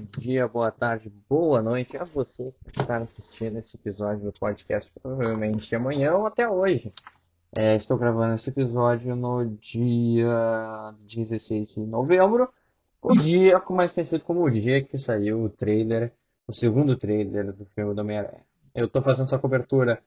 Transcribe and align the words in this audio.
dia, 0.00 0.48
boa 0.48 0.72
tarde, 0.72 1.12
boa 1.28 1.62
noite 1.62 1.96
a 1.96 2.02
você 2.02 2.52
que 2.64 2.80
está 2.80 2.96
assistindo 2.96 3.58
esse 3.58 3.76
episódio 3.76 4.24
do 4.24 4.32
podcast, 4.32 4.90
provavelmente 5.00 5.72
amanhã 5.74 6.14
ou 6.14 6.26
até 6.26 6.48
hoje. 6.48 6.92
É, 7.54 7.76
estou 7.76 7.96
gravando 7.96 8.34
esse 8.34 8.50
episódio 8.50 9.14
no 9.14 9.46
dia 9.46 10.92
16 11.06 11.74
de 11.74 11.80
novembro, 11.80 12.52
o 13.00 13.14
dia 13.14 13.62
mais 13.70 13.92
conhecido 13.92 14.24
como 14.24 14.42
o 14.42 14.50
dia 14.50 14.82
que 14.82 14.98
saiu 14.98 15.44
o 15.44 15.48
trailer, 15.48 16.12
o 16.48 16.52
segundo 16.52 16.96
trailer 16.96 17.52
do 17.52 17.64
filme 17.66 17.94
do 17.94 18.00
Homem-Aranha. 18.00 18.44
Eu 18.74 18.86
estou 18.86 19.00
fazendo 19.00 19.26
essa 19.26 19.38
cobertura 19.38 20.02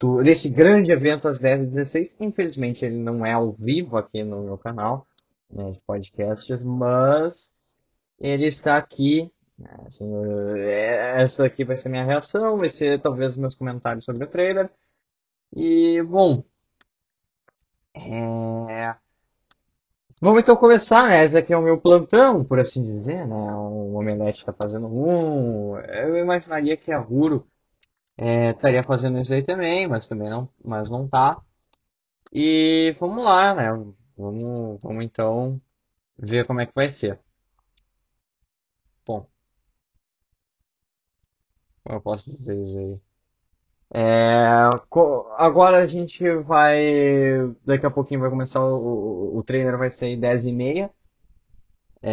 do, 0.00 0.20
desse 0.24 0.50
grande 0.50 0.90
evento 0.90 1.28
às 1.28 1.40
10h16. 1.40 2.16
Infelizmente 2.18 2.84
ele 2.84 2.96
não 2.96 3.24
é 3.24 3.32
ao 3.32 3.52
vivo 3.52 3.96
aqui 3.96 4.24
no 4.24 4.42
meu 4.42 4.58
canal 4.58 5.06
né, 5.48 5.70
de 5.70 5.80
podcasts, 5.80 6.64
mas 6.64 7.54
ele 8.22 8.46
está 8.46 8.76
aqui. 8.78 9.30
Né, 9.58 9.68
assim, 9.86 10.10
essa 11.16 11.44
aqui 11.46 11.64
vai 11.64 11.76
ser 11.76 11.88
minha 11.88 12.04
reação, 12.04 12.56
vai 12.58 12.68
ser 12.68 13.00
talvez 13.00 13.36
meus 13.36 13.54
comentários 13.54 14.04
sobre 14.04 14.24
o 14.24 14.28
trailer. 14.28 14.70
E, 15.54 16.02
bom. 16.02 16.44
É... 17.94 18.96
Vamos 20.20 20.40
então 20.42 20.56
começar, 20.56 21.08
né? 21.08 21.24
Esse 21.24 21.36
aqui 21.36 21.52
é 21.52 21.56
o 21.58 21.62
meu 21.62 21.80
plantão, 21.80 22.44
por 22.44 22.58
assim 22.60 22.82
dizer, 22.82 23.26
né? 23.26 23.54
O 23.54 23.94
Omelete 23.96 24.38
está 24.38 24.52
fazendo 24.52 24.86
um. 24.86 25.76
Eu 25.78 26.16
imaginaria 26.16 26.76
que 26.76 26.92
a 26.92 26.98
Ruro 26.98 27.46
é, 28.16 28.50
estaria 28.52 28.82
fazendo 28.84 29.18
isso 29.20 29.34
aí 29.34 29.42
também, 29.44 29.88
mas 29.88 30.06
também 30.08 30.30
não, 30.30 30.48
mas 30.64 30.90
não 30.90 31.08
tá. 31.08 31.42
E 32.32 32.94
vamos 33.00 33.24
lá, 33.24 33.54
né? 33.54 33.70
Vamos, 34.16 34.80
vamos 34.82 35.04
então 35.04 35.60
ver 36.18 36.46
como 36.46 36.60
é 36.60 36.66
que 36.66 36.74
vai 36.74 36.88
ser. 36.90 37.20
Bom, 39.06 39.28
como 41.84 41.98
eu 41.98 42.00
posso 42.00 42.30
dizer 42.30 42.60
isso 42.60 42.78
aí? 42.78 43.00
É, 43.94 44.70
agora 45.36 45.78
a 45.78 45.86
gente 45.86 46.24
vai. 46.42 47.54
Daqui 47.64 47.84
a 47.84 47.90
pouquinho 47.90 48.20
vai 48.20 48.30
começar 48.30 48.64
o, 48.64 49.34
o, 49.34 49.38
o 49.38 49.42
trainer 49.42 49.76
vai 49.76 49.90
ser 49.90 50.16
10 50.16 50.46
e 50.46 50.52
meia. 50.52 50.90
É, 52.02 52.12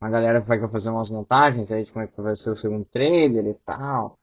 a 0.00 0.08
galera 0.08 0.40
vai 0.40 0.58
fazer 0.68 0.90
umas 0.90 1.10
montagens 1.10 1.70
aí 1.70 1.84
de 1.84 1.92
como 1.92 2.04
é 2.04 2.08
que 2.08 2.20
vai 2.20 2.34
ser 2.34 2.50
o 2.50 2.56
segundo 2.56 2.84
trailer 2.86 3.46
e 3.46 3.54
tal. 3.54 4.18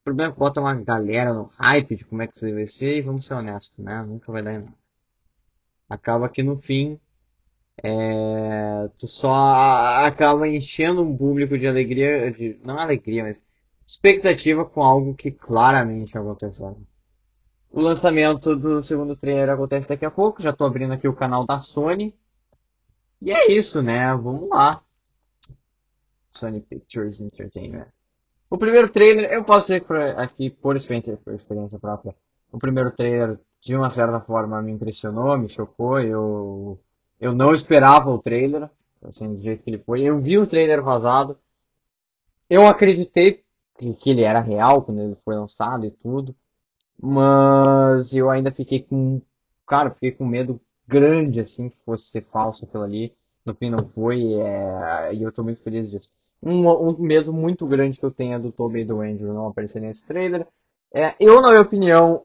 O 0.00 0.04
problema 0.04 0.30
é 0.30 0.32
que 0.32 0.38
bota 0.38 0.60
uma 0.60 0.74
galera 0.74 1.34
no 1.34 1.44
hype 1.58 1.96
de 1.96 2.04
como 2.04 2.22
é 2.22 2.26
que 2.26 2.36
isso 2.36 2.54
vai 2.54 2.66
ser 2.66 2.96
e 2.96 3.02
vamos 3.02 3.26
ser 3.26 3.34
honestos, 3.34 3.78
né? 3.84 4.02
Nunca 4.02 4.32
vai 4.32 4.42
dar 4.42 4.54
em 4.54 4.58
nada. 4.58 4.74
Acaba 5.88 6.28
que 6.28 6.42
no 6.42 6.58
fim 6.58 6.98
é, 7.82 8.88
tu 8.98 9.06
só 9.06 9.32
acaba 10.06 10.48
enchendo 10.48 11.02
um 11.02 11.16
público 11.16 11.56
de 11.56 11.66
alegria, 11.66 12.30
de, 12.32 12.58
não 12.64 12.78
alegria, 12.78 13.24
mas 13.24 13.42
expectativa 13.86 14.64
com 14.64 14.82
algo 14.82 15.14
que 15.14 15.30
claramente 15.30 16.16
aconteceu. 16.18 16.76
O 17.70 17.80
lançamento 17.80 18.56
do 18.56 18.82
segundo 18.82 19.14
trailer 19.14 19.50
acontece 19.50 19.88
daqui 19.88 20.04
a 20.04 20.10
pouco, 20.10 20.42
já 20.42 20.52
tô 20.52 20.64
abrindo 20.64 20.92
aqui 20.92 21.06
o 21.06 21.14
canal 21.14 21.46
da 21.46 21.60
Sony. 21.60 22.14
E 23.20 23.30
é 23.30 23.50
isso, 23.50 23.82
né? 23.82 24.14
Vamos 24.14 24.48
lá. 24.48 24.82
Sony 26.30 26.60
Pictures 26.60 27.20
Entertainment. 27.20 27.88
O 28.50 28.56
primeiro 28.56 28.88
trailer, 28.88 29.30
eu 29.32 29.44
posso 29.44 29.66
dizer 29.66 29.84
aqui 30.16 30.50
por 30.50 30.76
experiência, 30.76 31.16
por 31.18 31.34
experiência 31.34 31.78
própria, 31.78 32.14
o 32.50 32.58
primeiro 32.58 32.90
trailer 32.90 33.38
de 33.60 33.76
uma 33.76 33.90
certa 33.90 34.20
forma 34.20 34.62
me 34.62 34.72
impressionou, 34.72 35.36
me 35.36 35.48
chocou, 35.48 36.00
eu 36.00 36.80
eu 37.20 37.32
não 37.32 37.52
esperava 37.52 38.10
o 38.10 38.18
trailer, 38.18 38.70
assim, 39.02 39.34
do 39.34 39.40
jeito 39.40 39.62
que 39.62 39.70
ele 39.70 39.78
foi. 39.78 40.02
Eu 40.02 40.20
vi 40.20 40.38
o 40.38 40.46
trailer 40.46 40.82
vazado. 40.82 41.38
Eu 42.48 42.66
acreditei 42.66 43.42
que, 43.78 43.94
que 43.94 44.10
ele 44.10 44.22
era 44.22 44.40
real 44.40 44.82
quando 44.82 45.00
ele 45.00 45.16
foi 45.24 45.34
lançado 45.36 45.84
e 45.86 45.90
tudo. 45.90 46.34
Mas 47.00 48.12
eu 48.14 48.30
ainda 48.30 48.50
fiquei 48.50 48.82
com. 48.82 49.20
Cara, 49.66 49.90
fiquei 49.90 50.12
com 50.12 50.26
medo 50.26 50.60
grande, 50.86 51.40
assim, 51.40 51.68
que 51.68 51.76
fosse 51.84 52.06
ser 52.06 52.24
falso 52.32 52.64
aquilo 52.64 52.82
ali. 52.82 53.14
No 53.44 53.54
fim 53.54 53.70
não 53.70 53.88
foi, 53.94 54.34
é... 54.34 55.14
e 55.14 55.22
eu 55.22 55.32
tô 55.32 55.42
muito 55.42 55.62
feliz 55.62 55.90
disso. 55.90 56.10
Um, 56.42 56.68
um, 56.68 56.96
medo 56.98 57.32
muito 57.32 57.66
grande 57.66 57.98
que 57.98 58.04
eu 58.04 58.10
tenho 58.10 58.34
é 58.34 58.38
do 58.38 58.52
Tobey 58.52 58.82
e 58.82 58.84
do 58.84 59.00
Andrew 59.00 59.34
não 59.34 59.48
aparecerem 59.48 59.88
nesse 59.88 60.06
trailer. 60.06 60.46
É, 60.94 61.14
eu, 61.18 61.40
na 61.42 61.50
minha 61.50 61.62
opinião, 61.62 62.24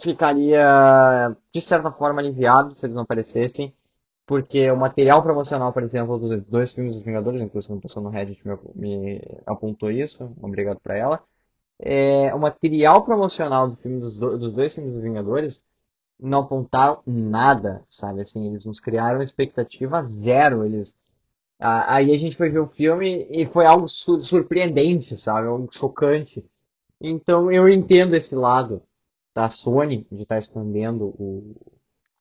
ficaria, 0.00 1.36
de 1.52 1.60
certa 1.60 1.90
forma, 1.90 2.20
aliviado 2.20 2.78
se 2.78 2.86
eles 2.86 2.94
não 2.94 3.02
aparecessem 3.02 3.72
porque 4.26 4.70
o 4.70 4.76
material 4.76 5.22
promocional, 5.22 5.72
por 5.72 5.82
exemplo, 5.82 6.18
dos 6.18 6.42
dois 6.44 6.72
filmes 6.72 6.96
dos 6.96 7.04
Vingadores, 7.04 7.40
inclusive 7.40 7.72
uma 7.74 7.80
pessoa 7.80 8.02
no 8.02 8.10
Reddit 8.10 8.46
me, 8.46 8.58
me 8.74 9.20
apontou 9.46 9.90
isso, 9.90 10.32
obrigado 10.42 10.80
para 10.80 10.98
ela, 10.98 11.22
é, 11.78 12.34
o 12.34 12.38
material 12.38 13.04
promocional 13.04 13.68
do 13.70 13.76
filme 13.76 14.00
dos, 14.00 14.16
do, 14.16 14.38
dos 14.38 14.52
dois 14.52 14.74
filmes 14.74 14.94
dos 14.94 15.02
Vingadores 15.02 15.64
não 16.18 16.40
apontaram 16.40 17.02
nada, 17.06 17.82
sabe? 17.88 18.22
Assim, 18.22 18.46
eles 18.48 18.64
nos 18.64 18.80
criaram 18.80 19.22
expectativa 19.22 20.02
zero. 20.04 20.64
Eles, 20.64 20.96
aí 21.58 22.10
a 22.12 22.16
gente 22.16 22.36
foi 22.36 22.48
ver 22.48 22.60
o 22.60 22.68
filme 22.68 23.26
e 23.30 23.46
foi 23.46 23.66
algo 23.66 23.86
surpreendente, 23.88 25.16
sabe? 25.18 25.48
Algo 25.48 25.68
chocante. 25.70 26.44
Então 27.00 27.52
eu 27.52 27.68
entendo 27.68 28.14
esse 28.16 28.34
lado 28.34 28.82
da 29.34 29.50
Sony 29.50 30.06
de 30.10 30.22
estar 30.22 30.36
tá 30.36 30.38
escondendo 30.38 31.08
o, 31.18 31.54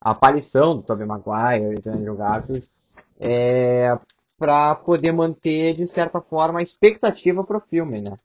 a 0.05 0.11
aparição 0.11 0.75
do 0.77 0.83
Tobey 0.83 1.03
Maguire 1.03 1.73
e 1.73 1.81
do 1.81 1.89
Andrew 1.89 2.15
Garfield 2.15 2.69
é, 3.19 3.97
para 4.37 4.75
poder 4.75 5.11
manter, 5.11 5.73
de 5.73 5.87
certa 5.87 6.21
forma, 6.21 6.59
a 6.59 6.61
expectativa 6.61 7.43
para 7.43 7.57
o 7.57 7.61
filme, 7.61 7.99
né? 7.99 8.15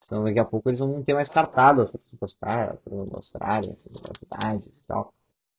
Senão 0.00 0.24
daqui 0.24 0.38
a 0.38 0.46
pouco 0.46 0.70
eles 0.70 0.78
vão 0.78 1.02
ter 1.02 1.12
mais 1.12 1.28
cartadas 1.28 1.90
para 1.90 2.00
postar, 2.18 2.76
para 2.78 2.94
mostrarem 2.94 3.70
as 3.70 3.84
novidades 3.84 4.78
e 4.78 4.84
tal. 4.86 5.12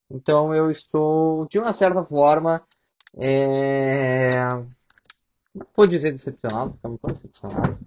Então 0.09 0.51
eu 0.51 0.71
estou, 0.71 1.45
de 1.45 1.59
uma 1.59 1.73
certa 1.73 2.03
forma, 2.03 2.63
é... 3.15 4.31
não 5.53 5.67
vou 5.77 5.85
dizer 5.85 6.11
decepcionado, 6.11 6.71
porque 6.71 6.87
eu 6.87 6.89
não 6.89 6.95
estou 6.95 7.11
decepcionado. 7.11 7.77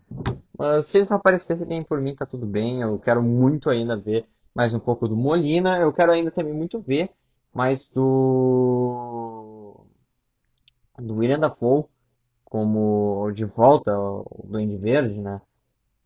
Mas 0.56 0.86
se 0.86 0.98
eles 0.98 1.10
não 1.10 1.16
aparecerem 1.16 1.82
por 1.82 2.00
mim, 2.00 2.14
tá 2.14 2.24
tudo 2.24 2.46
bem. 2.46 2.82
Eu 2.82 3.00
quero 3.00 3.20
muito 3.20 3.68
ainda 3.68 3.96
ver 3.96 4.28
mais 4.54 4.72
um 4.72 4.78
pouco 4.78 5.08
do 5.08 5.16
Molina. 5.16 5.78
Eu 5.78 5.92
quero 5.92 6.12
ainda 6.12 6.30
também 6.30 6.54
muito 6.54 6.80
ver 6.80 7.10
mas 7.58 7.88
do 7.88 9.84
do 10.96 11.16
William 11.16 11.40
Dafoe 11.40 11.86
como 12.44 13.32
de 13.32 13.44
volta 13.44 13.98
o 13.98 14.46
Duende 14.48 14.76
Verde, 14.76 15.20
né? 15.20 15.42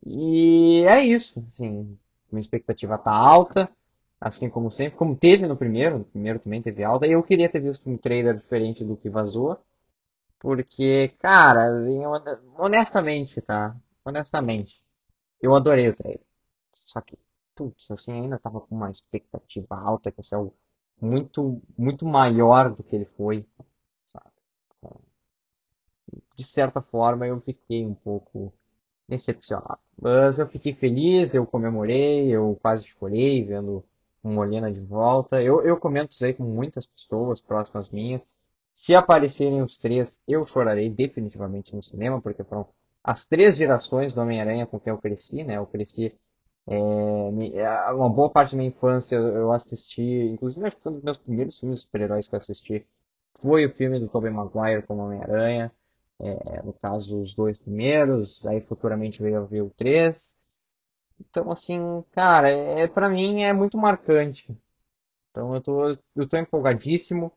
E 0.06 0.82
é 0.86 1.04
isso, 1.04 1.44
assim, 1.46 1.98
minha 2.30 2.40
expectativa 2.40 2.96
tá 2.96 3.12
alta, 3.12 3.70
assim 4.18 4.48
como 4.48 4.70
sempre, 4.70 4.96
como 4.96 5.14
teve 5.14 5.46
no 5.46 5.54
primeiro, 5.56 5.98
no 5.98 6.04
primeiro 6.06 6.38
também 6.38 6.62
teve 6.62 6.82
alta, 6.84 7.06
e 7.06 7.12
eu 7.12 7.22
queria 7.22 7.50
ter 7.50 7.60
visto 7.60 7.88
um 7.90 7.98
trailer 7.98 8.34
diferente 8.36 8.82
do 8.82 8.96
que 8.96 9.10
vazou, 9.10 9.58
porque, 10.40 11.08
cara, 11.20 11.66
assim, 11.66 12.00
honestamente, 12.58 13.42
tá? 13.42 13.76
Honestamente, 14.04 14.82
eu 15.42 15.54
adorei 15.54 15.88
o 15.90 15.96
trailer. 15.96 16.24
Só 16.72 17.00
que, 17.02 17.18
putz, 17.54 17.90
assim, 17.90 18.12
ainda 18.12 18.38
tava 18.38 18.60
com 18.60 18.74
uma 18.74 18.90
expectativa 18.90 19.76
alta, 19.76 20.10
que 20.12 20.20
esse 20.20 20.34
é 20.34 20.38
o 20.38 20.52
muito, 21.02 21.60
muito 21.76 22.06
maior 22.06 22.70
do 22.72 22.82
que 22.84 22.94
ele 22.94 23.06
foi, 23.16 23.44
sabe? 24.06 24.30
De 26.36 26.44
certa 26.44 26.80
forma, 26.80 27.26
eu 27.26 27.40
fiquei 27.40 27.84
um 27.84 27.94
pouco 27.94 28.52
decepcionado. 29.08 29.80
Mas 30.00 30.38
eu 30.38 30.46
fiquei 30.46 30.74
feliz, 30.74 31.34
eu 31.34 31.44
comemorei, 31.44 32.28
eu 32.30 32.56
quase 32.62 32.86
chorei 32.86 33.44
vendo 33.44 33.84
o 34.22 34.28
Molina 34.30 34.70
de 34.72 34.80
volta. 34.80 35.42
Eu, 35.42 35.62
eu 35.62 35.76
comento 35.76 36.12
isso 36.12 36.24
aí 36.24 36.34
com 36.34 36.44
muitas 36.44 36.86
pessoas 36.86 37.40
próximas 37.40 37.90
minhas. 37.90 38.22
Se 38.72 38.94
aparecerem 38.94 39.60
os 39.62 39.76
três, 39.76 40.18
eu 40.26 40.46
chorarei 40.46 40.88
definitivamente 40.88 41.74
no 41.74 41.82
cinema, 41.82 42.22
porque 42.22 42.44
foram 42.44 42.66
as 43.02 43.24
três 43.26 43.56
gerações 43.56 44.14
do 44.14 44.20
Homem-Aranha 44.20 44.66
com 44.66 44.78
quem 44.78 44.92
eu 44.92 44.98
cresci, 44.98 45.42
né? 45.42 45.56
Eu 45.56 45.66
cresci 45.66 46.14
é, 46.68 47.58
é, 47.58 47.92
uma 47.92 48.08
boa 48.10 48.30
parte 48.30 48.52
da 48.52 48.58
minha 48.58 48.70
infância 48.70 49.16
eu 49.16 49.52
assisti, 49.52 50.02
inclusive 50.02 50.66
acho 50.66 50.76
que 50.76 50.88
um 50.88 50.92
dos 50.92 51.02
meus 51.02 51.18
primeiros 51.18 51.58
filmes 51.58 51.80
super-heróis 51.80 52.28
que 52.28 52.34
eu 52.34 52.38
assisti 52.38 52.86
foi 53.40 53.66
o 53.66 53.70
filme 53.74 53.98
do 53.98 54.08
Tobey 54.08 54.30
Maguire 54.30 54.86
como 54.86 55.02
Homem-Aranha, 55.02 55.72
é, 56.20 56.62
no 56.62 56.72
caso 56.74 57.20
os 57.20 57.34
dois 57.34 57.58
primeiros, 57.58 58.44
aí 58.46 58.60
futuramente 58.60 59.20
veio 59.22 59.38
a 59.38 59.44
ver 59.44 59.62
o 59.62 59.70
3. 59.70 60.36
Então 61.20 61.50
assim, 61.50 62.04
cara, 62.12 62.50
é, 62.50 62.88
pra 62.88 63.08
mim 63.08 63.42
é 63.42 63.52
muito 63.52 63.78
marcante. 63.78 64.48
Então 65.30 65.54
eu 65.54 65.62
tô, 65.62 65.98
eu 66.16 66.28
tô 66.28 66.36
empolgadíssimo. 66.38 67.32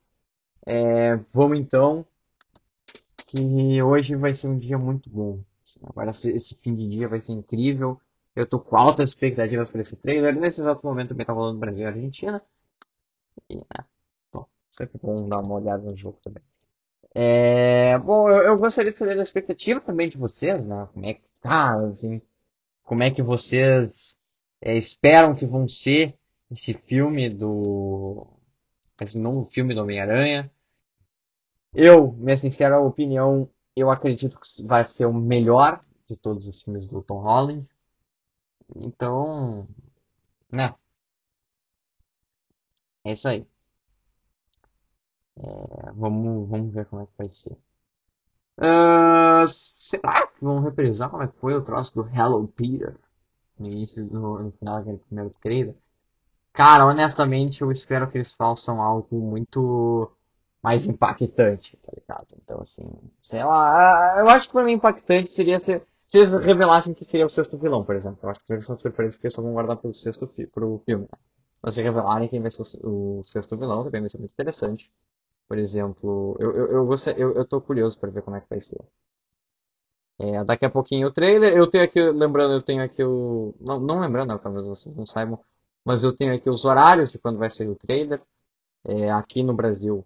É, 0.68 1.18
vamos 1.34 1.60
então, 1.60 2.06
que 3.28 3.82
hoje 3.84 4.16
vai 4.16 4.34
ser 4.34 4.48
um 4.48 4.58
dia 4.58 4.78
muito 4.78 5.10
bom. 5.10 5.40
Agora 5.84 6.12
esse 6.12 6.56
fim 6.56 6.74
de 6.74 6.88
dia 6.90 7.08
vai 7.08 7.22
ser 7.22 7.34
incrível. 7.34 8.00
Eu 8.36 8.46
tô 8.46 8.60
com 8.60 8.76
altas 8.76 9.10
expectativas 9.10 9.70
para 9.70 9.82
esse 9.82 9.96
trailer. 9.96 10.36
Nesse 10.36 10.62
exato 10.62 10.86
momento 10.86 11.10
também 11.10 11.26
tá 11.26 11.34
rolando 11.34 11.60
Brasil 11.60 11.84
e 11.84 11.88
Argentina. 11.88 12.42
E, 13.50 13.58
né, 13.58 13.86
bom, 14.34 14.46
sempre 14.70 15.00
bom 15.02 15.28
dar 15.28 15.40
uma 15.40 15.56
olhada 15.56 15.84
no 15.84 15.96
jogo 15.96 16.20
também. 16.22 16.44
É, 17.14 17.98
bom, 18.00 18.30
eu, 18.30 18.44
eu 18.44 18.58
gostaria 18.58 18.92
de 18.92 19.00
saber 19.00 19.16
da 19.16 19.24
expectativa 19.24 19.80
também 19.80 20.10
de 20.10 20.18
vocês, 20.18 20.66
né? 20.66 20.88
Como 20.94 21.06
é 21.06 21.14
que 21.14 21.24
tá, 21.40 21.76
assim, 21.86 22.22
como 22.84 23.04
é 23.04 23.12
que 23.12 23.24
vocês 23.24 24.18
é, 24.62 24.76
esperam 24.76 25.34
que 25.34 25.46
vão 25.46 25.68
ser 25.68 26.18
esse 26.52 26.74
filme 26.74 27.30
do, 27.30 28.28
esse 29.02 29.20
novo 29.20 29.46
filme 29.46 29.74
do 29.74 29.82
Homem-Aranha. 29.82 30.52
Eu, 31.74 32.14
minha 32.14 32.38
sincera 32.38 32.80
opinião, 32.80 33.50
eu 33.76 33.90
acredito 33.90 34.40
que 34.40 34.64
vai 34.64 34.86
ser 34.86 35.06
o 35.06 35.14
melhor 35.14 35.82
de 36.08 36.16
todos 36.16 36.48
os 36.48 36.64
filmes 36.64 36.86
do 36.88 37.02
Tom 37.02 37.20
Holland. 37.20 37.70
Então, 38.76 39.68
né, 40.52 40.76
é 43.04 43.14
isso 43.14 43.28
aí. 43.30 43.48
É, 45.38 45.92
vamos, 45.94 46.50
vamos 46.50 46.74
ver 46.74 46.86
como 46.88 47.02
é 47.04 47.06
que 47.06 47.14
vai 47.18 47.30
ser. 47.30 47.58
Ah, 48.58 49.44
será 49.48 50.28
que 50.28 50.44
vão 50.44 50.60
reprisar 50.60 51.10
como 51.10 51.24
é 51.24 51.28
que 51.28 51.38
foi 51.40 51.54
o 51.56 51.64
troço 51.64 51.94
do 51.96 52.08
Hello 52.08 52.48
Peter 52.48 52.96
no 53.60 53.68
início, 53.68 54.06
no, 54.06 54.40
no 54.44 54.52
final 54.54 54.78
daquele 54.80 54.98
primeiro 55.00 55.32
trailer? 55.42 55.76
Cara, 56.54 56.86
honestamente, 56.88 57.62
eu 57.64 57.72
espero 57.72 58.10
que 58.12 58.18
eles 58.18 58.34
façam 58.36 58.82
algo 58.82 59.20
muito 59.20 60.12
mais 60.64 60.88
impactante, 60.88 61.78
tá 61.78 61.92
ligado? 61.96 62.28
Então, 62.44 62.62
assim, 62.62 62.86
sei 63.22 63.44
lá, 63.44 64.16
eu 64.20 64.30
acho 64.30 64.48
que 64.48 64.54
pra 64.54 64.64
mim 64.66 64.74
impactante 64.74 65.30
seria 65.32 65.60
se, 65.60 65.82
se 66.08 66.18
eles 66.20 66.34
revelassem 66.34 66.94
que 66.94 67.04
seria 67.06 67.26
o 67.26 67.30
sexto 67.30 67.58
vilão, 67.58 67.84
por 67.84 67.96
exemplo. 67.96 68.20
Eu 68.24 68.30
acho 68.30 68.40
que 68.40 68.48
seria 68.48 68.64
uma 68.68 68.78
surpresa 68.78 69.18
que 69.18 69.26
eles 69.26 69.34
só 69.34 69.42
vão 69.42 69.54
guardar 69.54 69.78
pro 69.78 69.94
sexto 69.94 70.28
fi 70.28 70.48
pro 70.48 70.82
filme. 70.86 71.08
Mas 71.62 71.74
se 71.76 71.82
revelarem 71.82 72.28
quem 72.30 72.42
vai 72.42 72.52
ser 72.52 72.64
o, 72.84 73.24
sexto 73.24 73.58
vilão, 73.58 73.84
também 73.84 74.02
vai 74.02 74.10
ser 74.10 74.20
muito 74.20 74.34
interessante. 74.34 74.92
Por 75.48 75.58
exemplo, 75.58 76.38
eu, 76.40 76.52
eu, 76.54 76.68
eu, 76.68 76.86
gostei, 76.86 77.16
eu, 77.18 77.34
eu 77.34 77.46
tô 77.48 77.62
curioso 77.62 78.00
para 78.00 78.12
ver 78.12 78.22
como 78.22 78.38
é 78.38 78.42
que 78.42 78.50
vai 78.50 78.62
ser. 78.62 78.80
É, 80.20 80.44
daqui 80.46 80.66
a 80.66 80.70
pouquinho 80.70 81.08
o 81.08 81.12
trailer. 81.12 81.54
Eu 81.56 81.70
tenho 81.70 81.84
aqui, 81.84 82.00
lembrando, 82.02 82.54
eu 82.54 82.62
tenho 82.62 82.84
aqui 82.84 83.04
o. 83.04 83.54
Não, 83.60 83.80
não 83.80 84.00
lembrando, 84.00 84.38
talvez 84.40 84.66
vocês 84.66 84.96
não 84.96 85.06
saibam, 85.06 85.40
mas 85.84 86.04
eu 86.04 86.16
tenho 86.16 86.34
aqui 86.34 86.50
os 86.50 86.66
horários 86.66 87.12
de 87.12 87.20
quando 87.20 87.40
vai 87.40 87.50
sair 87.52 87.70
o 87.70 87.76
trailer. 87.76 88.22
É, 88.88 89.12
aqui 89.12 89.44
no 89.44 89.54
Brasil 89.54 90.06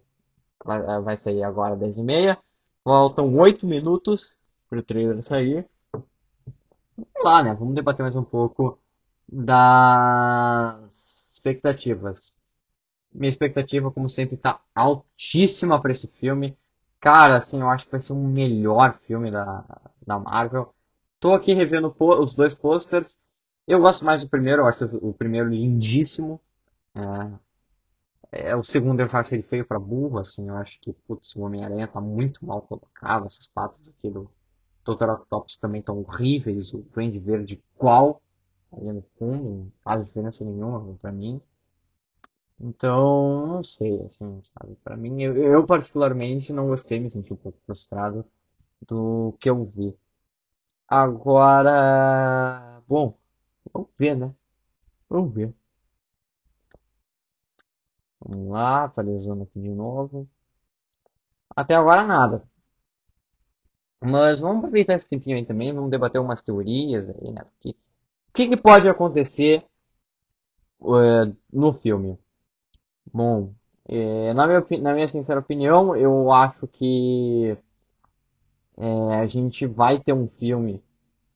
vai, 0.63 0.81
vai 1.01 1.17
sair 1.17 1.43
agora 1.43 1.75
às 1.75 1.79
10h30. 1.79 2.37
Faltam 2.83 3.37
8 3.37 3.67
minutos 3.67 4.35
para 4.69 4.79
o 4.79 4.83
trailer 4.83 5.23
sair. 5.23 5.67
Vamos 6.99 7.23
lá, 7.23 7.43
né? 7.43 7.53
Vamos 7.53 7.75
debater 7.75 8.03
mais 8.03 8.15
um 8.15 8.23
pouco 8.23 8.79
das 9.27 11.31
expectativas. 11.33 12.35
Minha 13.13 13.29
expectativa, 13.29 13.91
como 13.91 14.09
sempre, 14.09 14.37
tá 14.37 14.59
altíssima 14.75 15.81
para 15.81 15.91
esse 15.91 16.07
filme. 16.07 16.57
Cara, 16.99 17.37
assim, 17.37 17.61
eu 17.61 17.69
acho 17.69 17.85
que 17.85 17.91
vai 17.91 18.01
ser 18.01 18.13
o 18.13 18.17
melhor 18.17 18.99
filme 18.99 19.31
da, 19.31 19.63
da 20.05 20.19
Marvel. 20.19 20.73
Tô 21.19 21.33
aqui 21.33 21.53
revendo 21.53 21.95
os 21.99 22.33
dois 22.35 22.53
posters. 22.53 23.17
Eu 23.67 23.79
gosto 23.79 24.05
mais 24.05 24.23
do 24.23 24.29
primeiro, 24.29 24.63
eu 24.63 24.67
acho 24.67 24.85
o 24.97 25.13
primeiro 25.13 25.49
lindíssimo. 25.49 26.41
É, 28.31 28.49
é 28.51 28.55
o 28.55 28.63
segundo 28.63 28.99
eu 28.99 29.07
acho 29.11 29.33
ele 29.33 29.43
feio 29.43 29.65
pra 29.65 29.79
burro, 29.79 30.19
assim, 30.19 30.47
eu 30.49 30.55
acho 30.57 30.79
que, 30.81 30.93
putz, 30.93 31.35
o 31.35 31.41
Homem-Aranha 31.41 31.87
tá 31.87 32.01
muito 32.01 32.45
mal 32.45 32.61
colocado, 32.61 33.25
essas 33.25 33.47
patas 33.47 33.87
aqui 33.89 34.09
do 34.09 34.29
Octopus 34.93 35.57
também 35.57 35.79
estão 35.79 35.99
horríveis, 35.99 36.73
o 36.73 36.79
Duende 36.93 37.19
Verde 37.19 37.63
igual, 37.75 38.21
ali 38.71 38.91
no 38.91 39.01
fundo, 39.17 39.49
não 39.49 39.71
faz 39.83 40.05
diferença 40.05 40.43
nenhuma 40.45 40.95
pra 41.01 41.11
mim. 41.11 41.41
Então, 42.59 43.47
não 43.47 43.63
sei, 43.63 44.01
assim, 44.03 44.41
sabe? 44.43 44.75
Pra 44.83 44.97
mim, 44.97 45.21
eu, 45.21 45.35
eu 45.35 45.65
particularmente 45.65 46.51
não 46.53 46.67
gostei, 46.67 46.99
me 46.99 47.09
senti 47.09 47.33
um 47.33 47.37
pouco 47.37 47.57
frustrado 47.65 48.25
do 48.87 49.35
que 49.39 49.49
eu 49.49 49.65
vi. 49.65 49.97
Agora, 50.87 52.81
bom, 52.87 53.17
vamos 53.73 53.89
ver, 53.97 54.15
né? 54.17 54.33
Vamos 55.09 55.33
ver. 55.33 55.53
Vamos 58.21 58.49
lá, 58.49 58.85
atualizando 58.85 59.43
aqui 59.43 59.59
de 59.59 59.69
novo. 59.69 60.25
Até 61.55 61.75
agora 61.75 62.03
nada. 62.03 62.43
Mas 64.01 64.39
vamos 64.39 64.59
aproveitar 64.59 64.95
esse 64.95 65.09
tempinho 65.09 65.37
aí 65.37 65.45
também, 65.45 65.73
vamos 65.73 65.91
debater 65.91 66.21
umas 66.21 66.41
teorias 66.41 67.09
aí, 67.09 67.31
né? 67.31 67.41
o 67.43 68.33
que, 68.33 68.47
que 68.47 68.57
pode 68.57 68.87
acontecer 68.87 69.65
uh, 70.79 71.35
no 71.51 71.73
filme? 71.73 72.17
Bom, 73.13 73.53
é, 73.85 74.33
na, 74.33 74.47
minha, 74.47 74.65
na 74.81 74.93
minha 74.93 75.07
sincera 75.07 75.39
opinião, 75.39 75.95
eu 75.95 76.31
acho 76.31 76.67
que 76.67 77.57
é, 78.77 79.15
a 79.15 79.25
gente 79.25 79.65
vai 79.65 79.99
ter 79.99 80.13
um 80.13 80.27
filme 80.27 80.81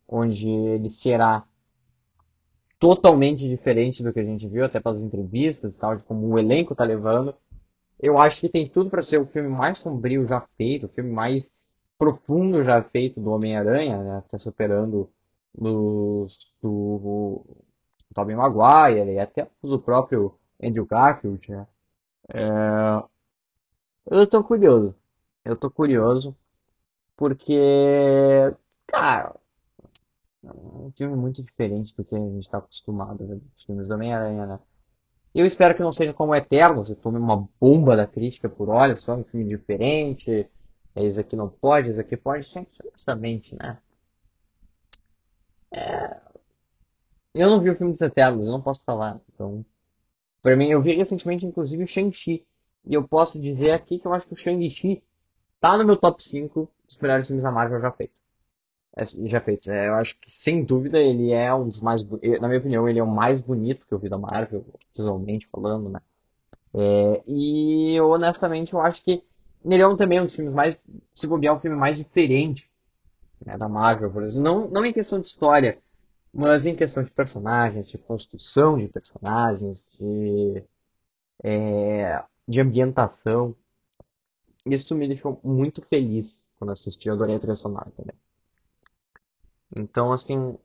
onde 0.07 0.48
ele 0.48 0.89
será 0.89 1.44
totalmente 2.80 3.48
diferente 3.50 4.04
do 4.04 4.13
que 4.13 4.19
a 4.19 4.24
gente 4.24 4.48
viu, 4.48 4.63
até 4.63 4.80
pelas 4.80 5.01
entrevistas 5.01 5.74
e 5.74 5.80
tal, 5.80 5.95
de 5.95 6.04
como 6.04 6.27
o 6.27 6.38
elenco 6.38 6.75
tá 6.75 6.83
levando. 6.83 7.36
Eu 8.00 8.18
acho 8.18 8.42
que 8.42 8.50
tem 8.50 8.69
tudo 8.69 8.89
para 8.89 9.01
ser 9.01 9.19
o 9.19 9.25
filme 9.25 9.50
mais 9.50 9.80
sombrio 9.80 10.27
já 10.27 10.42
feito, 10.57 10.86
o 10.86 10.89
filme 10.89 11.10
mais 11.10 11.51
profundo 12.03 12.61
já 12.61 12.83
feito 12.83 13.21
do 13.21 13.31
Homem-Aranha, 13.31 14.03
né? 14.03 14.23
Tá 14.29 14.38
superando 14.38 15.09
os 15.57 16.51
do 16.61 17.45
Tobey 18.13 18.35
Maguire 18.35 19.11
e 19.11 19.19
até 19.19 19.47
do 19.61 19.79
próprio 19.79 20.38
Andrew 20.61 20.85
Garfield, 20.85 21.50
né? 21.50 21.67
É... 22.29 23.03
Eu 24.05 24.27
tô 24.27 24.44
curioso. 24.44 24.95
Eu 25.45 25.55
tô 25.55 25.71
curioso 25.71 26.35
porque, 27.15 27.57
cara, 28.88 29.35
é 30.44 30.51
um 30.51 30.91
filme 30.97 31.15
muito 31.15 31.41
diferente 31.41 31.95
do 31.95 32.03
que 32.03 32.15
a 32.15 32.19
gente 32.19 32.41
está 32.41 32.57
acostumado 32.57 33.25
né, 33.25 33.35
dos 33.35 33.63
filmes 33.63 33.88
do 33.88 33.94
Homem-Aranha, 33.94 34.45
né? 34.45 34.59
Eu 35.33 35.45
espero 35.45 35.73
que 35.73 35.81
não 35.81 35.91
seja 35.91 36.13
como 36.13 36.35
Eterno, 36.35 36.83
você 36.83 36.95
tome 36.95 37.17
uma 37.17 37.47
bomba 37.59 37.95
da 37.95 38.05
crítica 38.05 38.50
por 38.50 38.69
olha 38.69 38.95
só, 38.97 39.15
um 39.15 39.23
filme 39.23 39.47
diferente, 39.47 40.47
esse 40.95 41.19
aqui 41.19 41.36
não 41.36 41.50
pode, 41.50 41.90
esse 41.90 42.01
aqui 42.01 42.16
pode, 42.18 42.44
gente, 42.44 42.80
honestamente, 42.84 43.56
né? 43.56 43.78
É... 45.72 46.22
Eu 47.34 47.50
não 47.50 47.60
vi 47.60 47.69
o 47.69 47.75
filme 47.75 47.92
dos 47.92 48.01
Eternos, 48.01 48.45
eu 48.45 48.51
não 48.51 48.62
posso 48.62 48.84
falar, 48.84 49.19
então 49.34 49.66
Pra 50.44 50.57
mim, 50.57 50.68
eu 50.69 50.81
vi 50.81 50.94
recentemente, 50.94 51.45
inclusive, 51.45 51.84
o 51.84 51.88
Shang-Chi. 51.88 52.45
E 52.86 52.94
eu 52.94 53.07
posso 53.07 53.40
dizer 53.40 53.72
aqui 53.72 53.98
que 53.98 54.06
eu 54.06 54.13
acho 54.13 54.28
que 54.28 54.34
o 54.34 54.36
Shang-Chi 54.36 55.01
tá 55.60 55.78
no 55.78 55.86
meu 55.86 55.95
top 55.95 56.22
5 56.22 56.69
dos 56.86 56.98
melhores 56.98 57.25
filmes 57.25 57.44
da 57.44 57.51
Marvel 57.51 57.80
já 57.80 57.89
feito. 57.92 58.19
É, 58.96 59.06
já 59.06 59.39
feitos. 59.39 59.70
É, 59.70 59.88
eu 59.88 59.96
acho 59.96 60.20
que, 60.20 60.29
sem 60.29 60.65
dúvida, 60.65 61.00
ele 61.00 61.32
é 61.32 61.53
um 61.56 61.70
dos 61.70 61.79
mais... 61.79 62.03
Na 62.41 62.50
minha 62.50 62.60
opinião, 62.60 62.89
ele 62.89 63.00
é 63.00 63.03
o 63.03 63.08
mais 63.08 63.39
bonito 63.41 63.88
que 63.88 63.94
eu 63.94 64.00
vi 64.00 64.10
da 64.10 64.17
Marvel, 64.17 64.65
visualmente 64.94 65.48
falando, 65.48 65.89
né? 65.89 66.01
É, 66.74 67.24
e, 67.25 68.00
honestamente, 68.01 68.74
eu 68.74 68.82
acho 68.82 69.01
que 69.01 69.24
ele 69.65 69.82
é 69.82 69.88
um, 69.88 69.96
também 69.96 70.20
um 70.20 70.25
dos 70.25 70.36
filmes 70.36 70.53
mais... 70.53 70.84
Se 71.13 71.27
bobear, 71.27 71.55
o 71.55 71.60
filme 71.60 71.77
mais 71.77 71.98
diferente 71.98 72.70
né, 73.46 73.58
da 73.58 73.67
Marvel, 73.67 74.12
por 74.12 74.24
exemplo. 74.24 74.43
Não, 74.43 74.67
não 74.67 74.86
em 74.86 74.93
questão 74.93 75.20
de 75.20 75.27
história, 75.27 75.77
mas 76.34 76.65
em 76.65 76.75
questão 76.75 77.03
de 77.03 77.12
personagens, 77.12 77.89
de 77.89 77.98
construção 77.98 78.77
de 78.77 78.88
personagens, 78.88 79.88
de, 80.00 80.63
é, 81.43 82.24
de 82.48 82.60
ambientação, 82.60 83.55
isso 84.65 84.96
me 84.96 85.08
deixou 85.08 85.39
muito 85.43 85.82
feliz 85.82 86.46
quando 86.58 86.72
assisti. 86.72 87.08
Eu 87.08 87.15
adorei 87.15 87.36
a 87.36 87.39
trilha 87.39 87.55
sonora 87.55 87.91
também. 87.91 88.15
Então, 89.75 90.12
assim, 90.12 90.58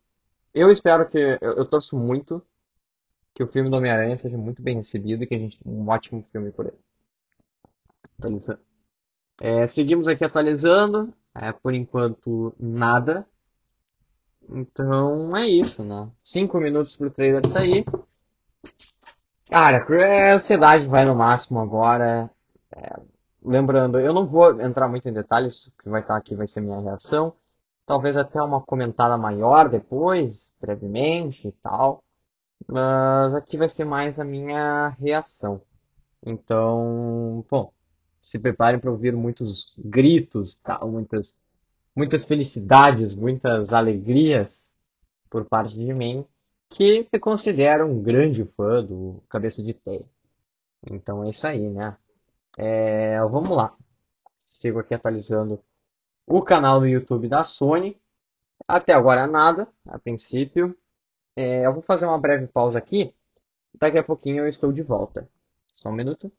eu 0.54 0.70
espero 0.70 1.08
que. 1.08 1.18
Eu, 1.40 1.52
eu 1.58 1.66
torço 1.66 1.96
muito 1.96 2.42
que 3.34 3.42
o 3.42 3.48
filme 3.48 3.70
do 3.70 3.76
Homem-Aranha 3.76 4.16
seja 4.18 4.36
muito 4.36 4.62
bem 4.62 4.76
recebido 4.76 5.22
e 5.22 5.26
que 5.26 5.34
a 5.34 5.38
gente 5.38 5.62
tenha 5.62 5.74
um 5.74 5.88
ótimo 5.88 6.24
filme 6.32 6.50
por 6.52 6.66
ele. 6.66 6.78
Atualizando. 8.18 8.67
É, 9.40 9.66
seguimos 9.66 10.08
aqui 10.08 10.24
atualizando. 10.24 11.12
É, 11.34 11.52
por 11.52 11.72
enquanto, 11.74 12.54
nada. 12.58 13.26
Então 14.48 15.36
é 15.36 15.46
isso, 15.46 15.84
né? 15.84 16.08
Cinco 16.22 16.58
minutos 16.58 16.96
pro 16.96 17.10
trailer 17.10 17.46
sair. 17.48 17.84
Cara, 19.50 19.84
a 20.30 20.34
ansiedade 20.34 20.86
vai 20.86 21.04
no 21.04 21.14
máximo 21.14 21.60
agora. 21.60 22.30
É, 22.74 23.00
lembrando, 23.42 23.98
eu 24.00 24.12
não 24.12 24.26
vou 24.26 24.60
entrar 24.60 24.88
muito 24.88 25.08
em 25.08 25.12
detalhes, 25.12 25.66
o 25.66 25.82
que 25.82 25.88
vai 25.88 26.00
estar 26.00 26.16
aqui 26.16 26.34
vai 26.34 26.46
ser 26.46 26.60
minha 26.60 26.80
reação. 26.80 27.34
Talvez 27.86 28.16
até 28.16 28.42
uma 28.42 28.60
comentada 28.60 29.16
maior 29.16 29.68
depois, 29.68 30.50
brevemente 30.60 31.48
e 31.48 31.52
tal. 31.52 32.02
Mas 32.66 33.34
aqui 33.34 33.56
vai 33.56 33.68
ser 33.68 33.84
mais 33.84 34.18
a 34.18 34.24
minha 34.24 34.90
reação. 35.00 35.62
Então, 36.24 37.44
bom, 37.50 37.72
se 38.22 38.38
preparem 38.38 38.80
para 38.80 38.90
ouvir 38.90 39.14
muitos 39.14 39.74
gritos, 39.78 40.56
tal, 40.62 40.90
muitas 40.90 41.34
muitas 41.98 42.24
felicidades, 42.24 43.12
muitas 43.12 43.72
alegrias 43.72 44.70
por 45.28 45.44
parte 45.44 45.74
de 45.74 45.92
mim, 45.92 46.24
que 46.70 47.08
me 47.12 47.18
considero 47.18 47.86
um 47.86 48.00
grande 48.00 48.44
fã 48.56 48.84
do 48.84 49.20
Cabeça 49.28 49.60
de 49.64 49.74
Teia. 49.74 50.04
Então 50.88 51.24
é 51.24 51.30
isso 51.30 51.44
aí, 51.44 51.68
né? 51.68 51.96
É, 52.56 53.20
vamos 53.22 53.50
lá. 53.50 53.74
sigo 54.38 54.78
aqui 54.78 54.94
atualizando 54.94 55.60
o 56.24 56.40
canal 56.40 56.78
do 56.78 56.86
YouTube 56.86 57.28
da 57.28 57.42
Sony. 57.42 58.00
Até 58.66 58.92
agora 58.92 59.26
nada, 59.26 59.66
a 59.84 59.98
princípio. 59.98 60.76
É, 61.34 61.66
eu 61.66 61.72
vou 61.72 61.82
fazer 61.82 62.06
uma 62.06 62.18
breve 62.18 62.46
pausa 62.46 62.78
aqui. 62.78 63.12
Daqui 63.74 63.98
a 63.98 64.04
pouquinho 64.04 64.44
eu 64.44 64.48
estou 64.48 64.72
de 64.72 64.82
volta. 64.82 65.28
Só 65.74 65.88
um 65.88 65.94
minuto. 65.94 66.30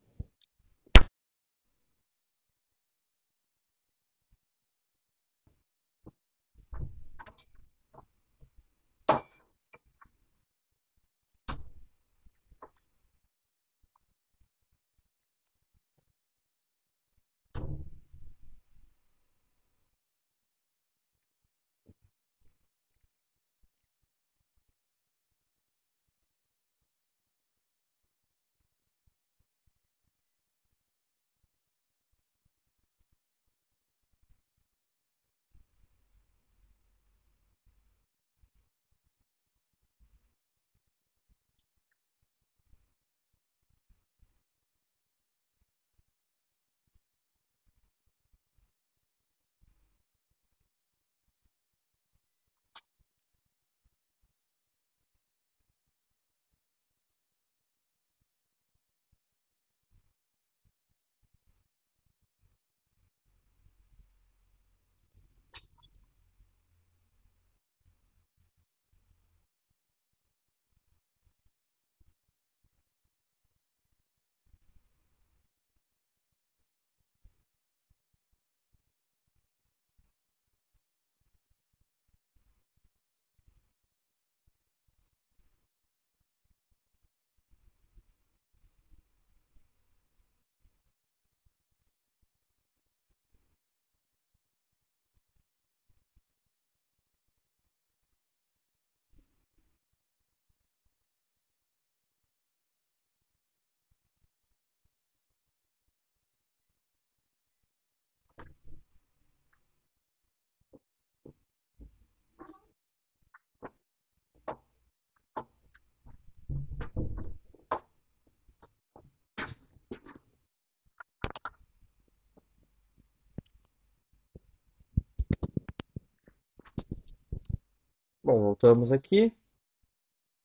Bom, 128.30 128.42
voltamos 128.42 128.92
aqui. 128.92 129.34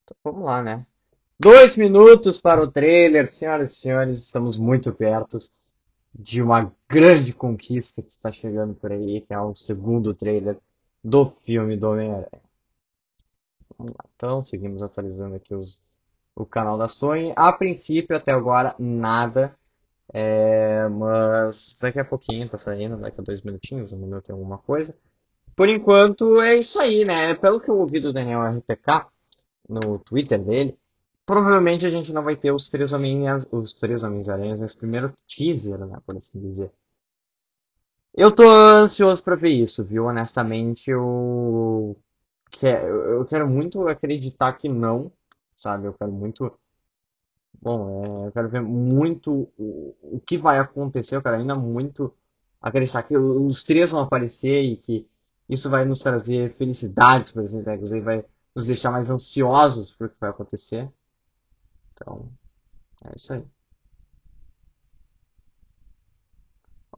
Então, 0.03 0.17
vamos 0.23 0.43
lá, 0.43 0.63
né? 0.63 0.87
Dois 1.39 1.77
minutos 1.77 2.41
para 2.41 2.59
o 2.59 2.71
trailer, 2.71 3.27
senhoras 3.27 3.73
e 3.73 3.75
senhores, 3.75 4.17
estamos 4.17 4.57
muito 4.57 4.91
perto 4.91 5.37
de 6.11 6.41
uma 6.41 6.73
grande 6.89 7.31
conquista 7.31 8.01
que 8.01 8.09
está 8.09 8.31
chegando 8.31 8.73
por 8.73 8.91
aí, 8.91 9.21
que 9.21 9.31
é 9.31 9.39
o 9.39 9.53
segundo 9.53 10.15
trailer 10.15 10.57
do 11.03 11.29
filme 11.29 11.77
do 11.77 11.91
Homem-Aranha. 11.91 12.41
Então, 14.15 14.43
seguimos 14.43 14.81
atualizando 14.81 15.35
aqui 15.35 15.53
os, 15.53 15.79
o 16.35 16.43
canal 16.43 16.79
da 16.79 16.87
Sony. 16.87 17.33
A 17.35 17.53
princípio, 17.53 18.17
até 18.17 18.31
agora, 18.31 18.73
nada. 18.79 19.55
É, 20.11 20.87
mas 20.87 21.77
daqui 21.79 21.99
a 21.99 22.05
pouquinho 22.05 22.49
tá 22.49 22.57
saindo, 22.57 22.97
daqui 22.97 23.21
a 23.21 23.23
dois 23.23 23.43
minutinhos, 23.43 23.93
um 23.93 23.97
minuto 23.97 24.29
e 24.29 24.31
alguma 24.31 24.57
coisa. 24.57 24.97
Por 25.55 25.69
enquanto 25.69 26.41
é 26.41 26.55
isso 26.55 26.79
aí, 26.79 27.05
né? 27.05 27.33
Pelo 27.35 27.59
que 27.61 27.69
eu 27.69 27.77
ouvi 27.77 27.99
do 27.99 28.13
Daniel 28.13 28.41
RPK 28.41 29.07
no 29.69 29.99
Twitter 29.99 30.43
dele, 30.43 30.77
provavelmente 31.25 31.85
a 31.85 31.89
gente 31.89 32.13
não 32.13 32.23
vai 32.23 32.35
ter 32.35 32.51
os 32.51 32.69
três 32.69 32.93
homens, 32.93 33.47
os 33.51 33.73
três 33.73 34.03
homens-aranhas 34.03 34.61
nesse 34.61 34.77
primeiro 34.77 35.13
teaser, 35.27 35.79
né? 35.85 35.99
Por 36.05 36.17
assim 36.17 36.39
dizer. 36.39 36.71
Eu 38.15 38.33
tô 38.33 38.43
ansioso 38.49 39.21
pra 39.21 39.35
ver 39.35 39.49
isso, 39.49 39.83
viu? 39.83 40.05
Honestamente, 40.05 40.89
eu, 40.89 41.95
eu 42.61 43.25
quero 43.25 43.47
muito 43.47 43.87
acreditar 43.87 44.53
que 44.53 44.69
não, 44.69 45.11
sabe? 45.55 45.87
Eu 45.87 45.93
quero 45.93 46.11
muito. 46.11 46.51
Bom, 47.61 48.23
é, 48.25 48.27
eu 48.27 48.31
quero 48.31 48.49
ver 48.49 48.61
muito 48.61 49.49
o, 49.57 49.95
o 50.01 50.19
que 50.19 50.37
vai 50.37 50.59
acontecer, 50.59 51.15
eu 51.15 51.21
quero 51.21 51.35
ainda 51.37 51.55
muito 51.55 52.13
acreditar 52.61 53.03
que 53.03 53.17
os 53.17 53.63
três 53.63 53.91
vão 53.91 54.01
aparecer 54.01 54.61
e 54.61 54.77
que 54.77 55.07
isso 55.49 55.69
vai 55.69 55.85
nos 55.85 55.99
trazer 56.01 56.55
felicidades, 56.57 57.31
por 57.31 57.43
exemplo, 57.43 57.71
né? 57.71 58.01
vai 58.01 58.25
nos 58.55 58.65
deixar 58.67 58.91
mais 58.91 59.09
ansiosos 59.09 59.93
por 59.93 60.07
o 60.07 60.09
que 60.09 60.19
vai 60.19 60.29
acontecer. 60.29 60.91
Então, 61.93 62.31
é 63.05 63.15
isso 63.15 63.33
aí. 63.33 63.45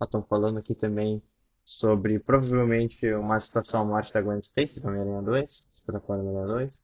Estão 0.01 0.23
falando 0.23 0.59
aqui 0.59 0.75
também 0.75 1.21
sobre 1.65 2.19
provavelmente 2.19 3.13
uma 3.13 3.39
situação 3.39 3.85
morte 3.85 4.13
da 4.13 4.21
Gwen 4.21 4.39
Stacy 4.39 4.79
do 4.79 4.87
Homem-Aranha 4.87 5.21
2, 5.21 5.67
Espetacular 5.71 6.19
Homem-Aranha 6.19 6.47
2. 6.47 6.83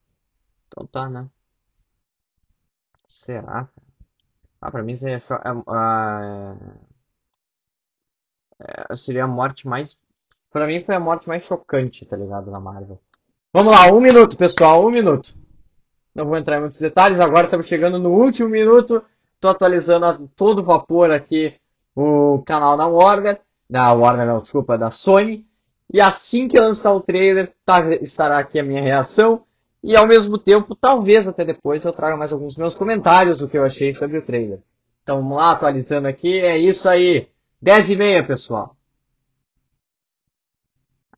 Então 0.67 0.87
tá, 0.87 1.09
né? 1.09 1.29
Será, 3.07 3.69
Ah, 4.61 4.71
pra 4.71 4.83
mim 4.83 4.95
seria, 4.97 5.21
é, 8.59 8.95
seria 8.95 9.23
a 9.25 9.27
morte 9.27 9.67
mais. 9.67 10.01
Pra 10.53 10.67
mim 10.67 10.83
foi 10.83 10.93
a 10.93 10.99
morte 10.99 11.27
mais 11.27 11.43
chocante, 11.43 12.05
tá 12.05 12.15
ligado? 12.15 12.51
Na 12.51 12.59
Marvel. 12.59 12.99
Vamos 13.51 13.73
lá, 13.73 13.91
um 13.91 13.99
minuto, 13.99 14.37
pessoal, 14.37 14.85
um 14.85 14.91
minuto. 14.91 15.33
Não 16.13 16.25
vou 16.25 16.37
entrar 16.37 16.57
em 16.57 16.59
muitos 16.59 16.79
detalhes, 16.79 17.19
agora 17.19 17.45
estamos 17.45 17.67
chegando 17.67 17.97
no 17.97 18.11
último 18.11 18.49
minuto. 18.49 19.03
Estou 19.33 19.49
atualizando 19.49 20.05
a 20.05 20.19
todo 20.35 20.63
vapor 20.63 21.09
aqui 21.09 21.55
o 21.95 22.43
canal 22.45 22.77
da 22.77 22.85
Warner. 22.85 23.41
Da 23.67 23.91
Warner, 23.93 24.27
não, 24.27 24.39
desculpa, 24.39 24.77
da 24.77 24.91
Sony. 24.91 25.43
E 25.91 25.99
assim 25.99 26.47
que 26.47 26.59
lançar 26.59 26.93
o 26.93 27.01
trailer, 27.01 27.51
tá, 27.65 27.83
estará 27.95 28.37
aqui 28.37 28.59
a 28.59 28.63
minha 28.63 28.81
reação. 28.81 29.41
E 29.83 29.95
ao 29.95 30.07
mesmo 30.07 30.37
tempo, 30.37 30.75
talvez 30.75 31.27
até 31.27 31.43
depois 31.43 31.83
eu 31.83 31.91
traga 31.91 32.15
mais 32.15 32.31
alguns 32.31 32.55
meus 32.55 32.75
comentários 32.75 33.39
do 33.39 33.49
que 33.49 33.57
eu 33.57 33.65
achei 33.65 33.91
sobre 33.95 34.19
o 34.19 34.25
trailer. 34.25 34.59
Então 35.01 35.17
vamos 35.17 35.35
lá, 35.35 35.51
atualizando 35.51 36.07
aqui. 36.07 36.39
É 36.39 36.57
isso 36.59 36.87
aí. 36.87 37.27
10 37.59 37.89
e 37.89 37.95
meia, 37.95 38.23
pessoal. 38.23 38.75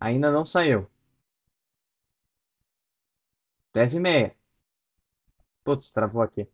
Ainda 0.06 0.30
não 0.30 0.46
saiu. 0.46 0.88
10 3.74 3.96
e 3.96 4.00
meia. 4.00 4.36
Putz, 5.64 5.90
travou 5.90 6.22
aqui. 6.22 6.48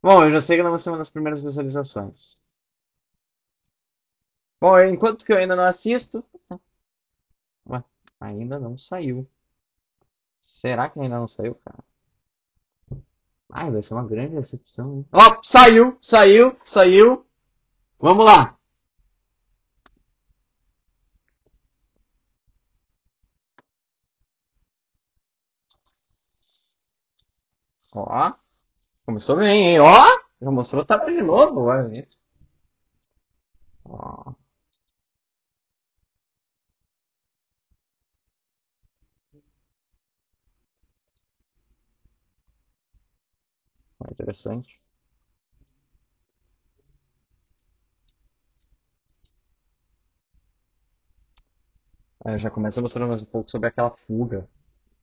Bom, 0.00 0.22
eu 0.22 0.30
já 0.30 0.40
sei 0.40 0.56
que 0.56 0.62
não 0.62 0.70
vai 0.70 0.78
ser 0.78 0.90
uma 0.90 0.98
das 0.98 1.10
primeiras 1.10 1.42
visualizações. 1.42 2.40
Bom, 4.60 4.78
enquanto 4.78 5.24
que 5.24 5.32
eu 5.32 5.38
ainda 5.38 5.56
não 5.56 5.64
assisto. 5.64 6.24
Ué, 7.68 7.82
ainda 8.20 8.60
não 8.60 8.78
saiu. 8.78 9.28
Será 10.40 10.88
que 10.88 11.00
ainda 11.00 11.18
não 11.18 11.26
saiu, 11.26 11.56
cara? 11.56 11.82
Ai, 13.50 13.72
vai 13.72 13.82
ser 13.82 13.94
uma 13.94 14.06
grande 14.06 14.36
decepção, 14.36 14.98
hein? 14.98 15.08
Ó, 15.10 15.18
oh, 15.18 15.42
saiu, 15.42 15.98
saiu, 16.00 16.56
saiu. 16.64 17.26
Vamos 17.98 18.24
lá. 18.24 18.56
Ó. 27.94 28.34
Começou 29.06 29.36
bem, 29.36 29.74
hein? 29.74 29.80
Ó! 29.80 30.04
Já 30.40 30.50
mostrou 30.50 30.82
o 30.82 30.86
tapa 30.86 31.10
de 31.12 31.22
novo, 31.22 31.60
olha 31.62 32.00
isso. 32.00 32.18
Ó. 33.84 34.34
Interessante. 44.10 44.80
Aí 52.24 52.38
já 52.38 52.50
começa 52.50 52.80
mostrando 52.80 53.08
mais 53.08 53.22
um 53.22 53.26
pouco 53.26 53.50
sobre 53.50 53.68
aquela 53.68 53.90
fuga 53.90 54.48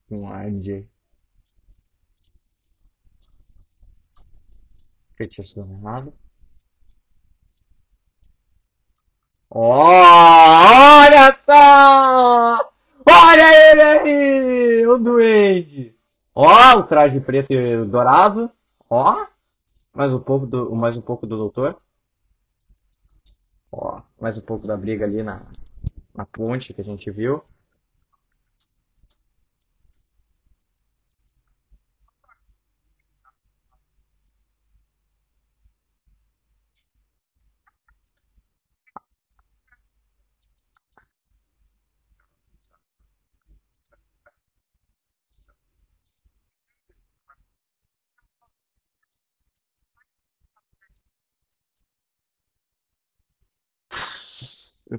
com 0.08 0.28
a 0.28 0.48
dj 0.48 0.88
MJ. 5.12 5.16
Feitiço 5.16 5.62
do 5.62 5.72
errado. 5.72 6.12
olha 9.50 11.36
só! 11.44 12.72
Olha 13.06 13.70
ele 13.70 13.82
aí! 13.82 14.86
O 14.86 14.98
duende! 14.98 15.94
Ó, 16.34 16.78
o 16.78 16.82
traje 16.84 17.20
preto 17.20 17.52
e 17.52 17.84
dourado. 17.84 18.50
Ó, 18.88 19.26
mais 19.94 20.14
um 20.14 20.20
pouco 20.20 20.46
do, 20.46 20.74
mais 20.74 20.96
um 20.96 21.02
pouco 21.02 21.26
do 21.26 21.36
doutor. 21.36 21.76
Ó, 23.70 24.00
mais 24.20 24.38
um 24.38 24.42
pouco 24.42 24.66
da 24.66 24.76
briga 24.76 25.04
ali 25.04 25.22
na, 25.22 25.46
na 26.14 26.24
ponte 26.24 26.72
que 26.72 26.80
a 26.80 26.84
gente 26.84 27.10
viu. 27.10 27.42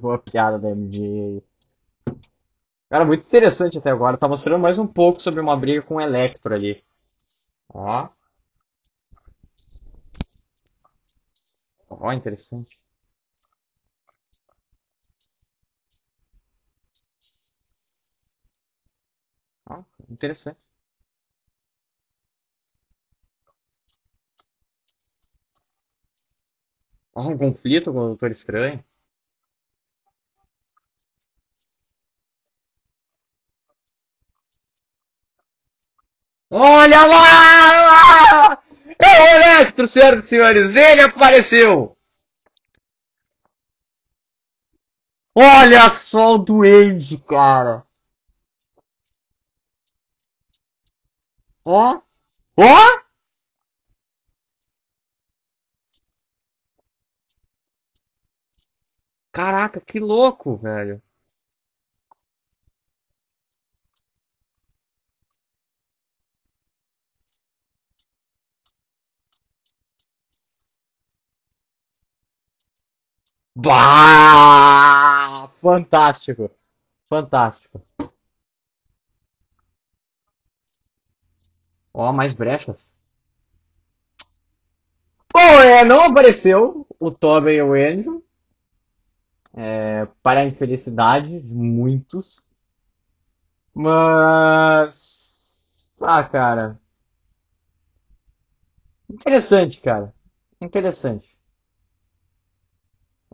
Uma 0.02 0.18
piada 0.18 0.58
da 0.58 0.70
MJ. 0.70 1.42
Cara, 2.88 3.04
muito 3.04 3.26
interessante 3.26 3.76
até 3.76 3.90
agora. 3.90 4.16
Tá 4.16 4.26
mostrando 4.26 4.58
mais 4.62 4.78
um 4.78 4.86
pouco 4.86 5.20
sobre 5.20 5.38
uma 5.38 5.54
briga 5.54 5.82
com 5.82 5.96
o 5.96 6.00
Electro 6.00 6.54
ali. 6.54 6.82
Ó, 7.68 8.08
ó, 11.88 12.12
interessante. 12.12 12.78
Ó, 19.66 19.84
interessante. 20.08 20.58
Ó, 27.12 27.22
um 27.28 27.36
conflito 27.36 27.92
com 27.92 27.98
o 27.98 28.06
Doutor 28.08 28.30
Estranho. 28.30 28.84
Olha 36.56 37.04
lá! 37.04 38.62
É 38.96 39.22
o 39.22 39.26
Electro, 39.42 39.88
senhoras 39.88 40.24
e 40.24 40.28
senhores! 40.28 40.76
Ele 40.76 41.00
apareceu! 41.00 41.96
Olha 45.34 45.90
só 45.90 46.34
o 46.34 46.38
Duende, 46.38 47.18
cara! 47.18 47.84
Ó! 51.64 52.00
Ó! 52.56 53.04
Caraca, 59.32 59.80
que 59.80 59.98
louco, 59.98 60.56
velho! 60.56 61.02
Bah! 73.56 75.48
Fantástico! 75.60 76.50
Fantástico! 77.08 77.82
Ó, 81.94 82.12
mais 82.12 82.34
brechas. 82.34 82.94
Bom, 85.32 85.40
é, 85.40 85.84
não 85.84 86.00
apareceu 86.02 86.86
o 87.00 87.10
Tobey 87.10 87.56
e 87.56 87.62
o 87.62 87.72
Andrew, 87.74 88.24
é, 89.52 90.06
para 90.22 90.40
a 90.40 90.46
infelicidade 90.46 91.40
de 91.40 91.52
muitos. 91.54 92.42
Mas. 93.74 95.86
Ah, 96.00 96.24
cara. 96.24 96.80
Interessante, 99.08 99.80
cara. 99.80 100.14
Interessante. 100.60 101.33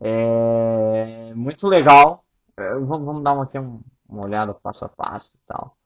É 0.01 1.35
muito 1.35 1.67
legal. 1.67 2.25
É, 2.59 2.75
vamos, 2.75 3.05
vamos 3.07 3.23
dar 3.25 3.33
uma, 3.35 3.45
aqui 3.45 3.59
um- 3.59 3.83
uma 4.09 4.25
olhada 4.25 4.55
passo 4.55 4.85
a 4.85 4.89
passo 4.89 5.37
e 5.37 5.41
tal. 5.47 5.77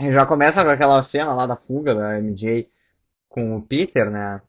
E 0.00 0.10
já 0.10 0.26
começa 0.26 0.64
com 0.64 0.70
aquela 0.70 1.00
cena 1.02 1.32
lá 1.32 1.46
da 1.46 1.54
fuga 1.56 1.94
da 1.94 2.18
MJ 2.18 2.68
com 3.28 3.56
o 3.56 3.62
Peter, 3.62 4.10
né? 4.10 4.42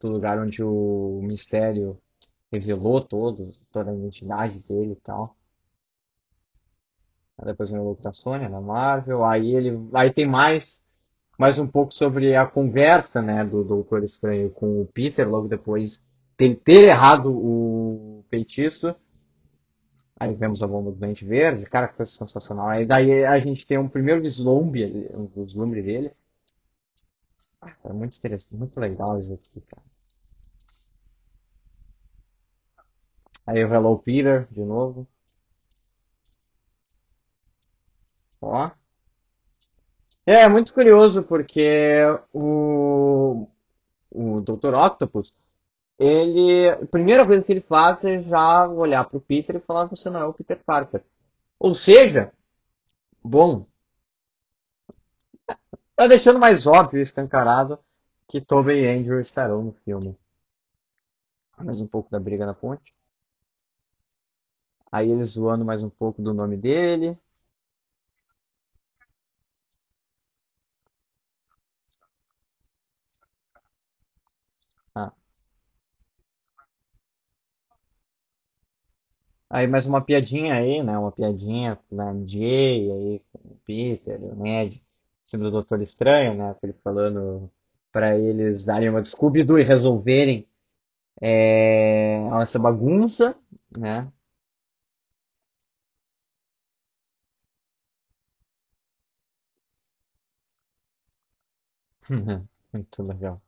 Do 0.00 0.08
lugar 0.08 0.38
onde 0.38 0.62
o 0.64 1.20
mistério 1.22 2.00
revelou 2.52 3.00
todo, 3.02 3.50
toda 3.72 3.90
a 3.90 3.94
identidade 3.94 4.60
dele 4.60 4.92
e 4.92 4.96
tal. 4.96 5.36
Aí 7.38 7.44
depois 7.46 7.70
vem 7.70 7.78
o 7.80 7.84
Luke 7.84 8.02
da 8.02 8.10
Sony, 8.12 8.48
da 8.48 8.58
Marvel. 8.60 9.24
Aí 9.24 9.54
ele. 9.54 9.70
Aí 9.94 10.10
tem 10.12 10.26
mais. 10.26 10.81
Mais 11.42 11.58
um 11.58 11.66
pouco 11.66 11.92
sobre 11.92 12.36
a 12.36 12.46
conversa, 12.46 13.20
né, 13.20 13.44
do 13.44 13.64
Doutor 13.64 14.04
Estranho 14.04 14.48
com 14.48 14.80
o 14.80 14.86
Peter, 14.86 15.28
logo 15.28 15.48
depois 15.48 16.00
de 16.38 16.54
ter 16.54 16.84
errado 16.84 17.32
o 17.36 18.24
feitiço. 18.30 18.94
Aí 20.20 20.32
vemos 20.36 20.62
a 20.62 20.68
bomba 20.68 20.92
do 20.92 20.98
Dente 20.98 21.24
Verde, 21.24 21.66
cara, 21.66 21.88
que 21.88 21.96
coisa 21.96 22.12
sensacional. 22.12 22.68
Aí 22.68 22.86
daí 22.86 23.24
a 23.24 23.40
gente 23.40 23.66
tem 23.66 23.76
um 23.76 23.88
primeiro 23.88 24.22
vislumbre, 24.22 25.10
um 25.12 25.26
vislumbre 25.26 25.82
dele. 25.82 26.12
É 27.84 27.92
muito 27.92 28.16
interessante, 28.16 28.54
muito 28.54 28.78
legal 28.78 29.18
isso 29.18 29.34
aqui, 29.34 29.60
cara. 29.62 29.82
Aí 33.48 33.64
o 33.64 33.74
Hello 33.74 33.98
Peter, 33.98 34.46
de 34.48 34.60
novo. 34.60 35.08
Ó. 38.40 38.81
É, 40.26 40.42
é 40.42 40.48
muito 40.48 40.72
curioso 40.72 41.22
porque 41.24 42.02
o, 42.32 43.46
o 44.10 44.40
Dr. 44.42 44.74
Octopus, 44.74 45.34
ele, 45.98 46.70
a 46.70 46.86
primeira 46.86 47.26
coisa 47.26 47.44
que 47.44 47.52
ele 47.52 47.62
faz 47.62 48.04
é 48.04 48.20
já 48.20 48.68
olhar 48.68 49.04
pro 49.08 49.20
Peter 49.20 49.56
e 49.56 49.60
falar 49.60 49.86
você 49.86 50.10
não 50.10 50.20
é 50.20 50.26
o 50.26 50.34
Peter 50.34 50.60
Parker. 50.64 51.02
Ou 51.60 51.74
seja, 51.74 52.32
bom, 53.24 53.66
tá 55.96 56.06
deixando 56.06 56.38
mais 56.38 56.66
óbvio 56.66 56.98
e 56.98 57.02
escancarado 57.02 57.78
que 58.28 58.42
Tobey 58.42 58.84
e 58.84 58.88
Andrew 58.88 59.18
estarão 59.20 59.62
no 59.62 59.72
filme. 59.84 60.14
Mais 61.56 61.80
um 61.80 61.86
pouco 61.86 62.10
da 62.10 62.20
briga 62.20 62.44
na 62.44 62.52
ponte. 62.52 62.92
Aí 64.92 65.10
eles 65.10 65.30
zoando 65.30 65.64
mais 65.64 65.82
um 65.82 65.90
pouco 65.90 66.22
do 66.22 66.32
nome 66.32 66.56
dele. 66.56 67.18
Ah, 74.94 75.12
aí 79.52 79.66
mais 79.68 79.86
uma 79.86 80.00
piadinha 80.04 80.54
aí, 80.54 80.82
né? 80.82 80.98
Uma 80.98 81.12
piadinha 81.12 81.78
da 81.92 82.10
MJ, 82.12 82.92
aí 82.92 83.22
com 83.32 83.38
o 83.50 83.58
Peter, 83.66 84.20
o 84.22 84.36
Ned, 84.36 84.82
sempre 85.24 85.46
do 85.46 85.52
Doutor 85.52 85.80
Estranho, 85.82 86.34
né? 86.34 86.56
Ele 86.62 86.74
falando 86.84 87.50
pra 87.92 88.16
eles 88.18 88.64
darem 88.64 88.88
uma 88.90 89.04
Scooby-Doo 89.04 89.58
e 89.60 89.64
resolverem 89.64 90.48
é, 91.22 92.18
essa 92.42 92.58
bagunça, 92.58 93.36
né? 93.76 94.12
Muito 102.72 103.02
legal. 103.02 103.40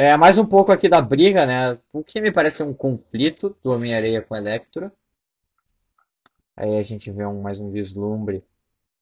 É, 0.00 0.16
mais 0.16 0.38
um 0.38 0.46
pouco 0.46 0.70
aqui 0.70 0.88
da 0.88 1.02
briga, 1.02 1.44
né? 1.44 1.76
O 1.92 2.04
que 2.04 2.20
me 2.20 2.30
parece 2.30 2.62
um 2.62 2.72
conflito 2.72 3.56
do 3.64 3.72
Homem-Areia 3.72 4.22
com 4.22 4.36
Electro. 4.36 4.92
Aí 6.56 6.78
a 6.78 6.82
gente 6.82 7.10
vê 7.10 7.26
um, 7.26 7.42
mais 7.42 7.58
um 7.58 7.68
vislumbre 7.72 8.44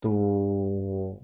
do, 0.01 1.21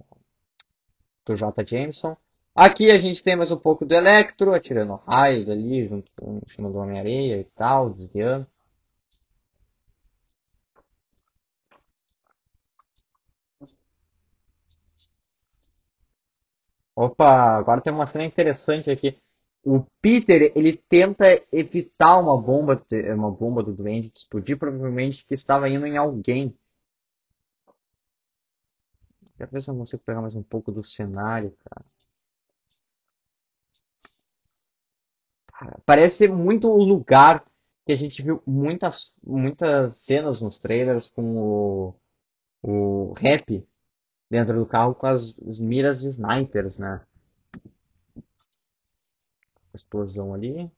do 1.24 1.34
J. 1.34 1.64
Jameson. 1.64 2.16
Aqui 2.54 2.90
a 2.90 2.98
gente 2.98 3.22
tem 3.22 3.34
mais 3.34 3.50
um 3.50 3.56
pouco 3.56 3.86
do 3.86 3.94
Electro, 3.94 4.52
atirando 4.52 4.94
raios 5.06 5.48
ali, 5.48 5.88
junto 5.88 6.12
em 6.20 6.46
cima 6.46 6.70
do 6.70 6.76
Homem-Areia 6.78 7.40
e 7.40 7.44
tal, 7.44 7.88
desviando. 7.88 8.46
Opa, 16.96 17.58
agora 17.58 17.82
tem 17.82 17.92
uma 17.92 18.06
cena 18.06 18.24
interessante 18.24 18.90
aqui. 18.90 19.18
O 19.64 19.84
Peter, 20.00 20.52
ele 20.56 20.76
tenta 20.76 21.24
evitar 21.52 22.18
uma 22.18 22.40
bomba, 22.40 22.84
uma 23.14 23.30
bomba 23.30 23.62
do 23.62 23.72
Duende 23.72 24.10
de 24.10 24.18
explodir, 24.18 24.58
provavelmente 24.58 25.24
que 25.24 25.34
estava 25.34 25.68
indo 25.68 25.86
em 25.86 25.96
alguém. 25.96 26.56
Quero 29.36 29.50
ver 29.50 29.62
se 29.62 29.70
eu 29.70 29.76
consigo 29.76 30.02
pegar 30.04 30.20
mais 30.20 30.34
um 30.34 30.42
pouco 30.42 30.72
do 30.72 30.82
cenário, 30.82 31.56
cara. 31.64 31.84
Cara, 35.52 35.80
Parece 35.86 36.26
muito 36.26 36.68
o 36.68 36.82
lugar 36.82 37.44
que 37.86 37.92
a 37.92 37.96
gente 37.96 38.22
viu 38.22 38.42
muitas, 38.46 39.14
muitas 39.22 40.04
cenas 40.04 40.40
nos 40.40 40.58
trailers 40.58 41.08
com 41.08 41.36
o, 41.36 41.94
o 42.62 43.12
Rap 43.12 43.64
dentro 44.30 44.58
do 44.58 44.66
carro 44.66 44.94
com 44.94 45.06
as, 45.06 45.38
as 45.46 45.60
miras 45.60 46.00
de 46.00 46.08
snipers, 46.08 46.78
né? 46.78 47.04
Explosão 49.74 50.34
ali. 50.34 50.70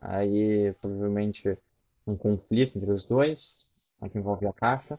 Aí, 0.00 0.72
provavelmente, 0.80 1.58
um 2.06 2.16
conflito 2.16 2.78
entre 2.78 2.90
os 2.90 3.04
dois, 3.04 3.68
né, 4.00 4.08
que 4.08 4.18
envolve 4.18 4.46
a 4.46 4.52
caixa. 4.52 4.98